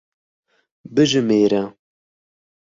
Bijimêre. 0.93 1.61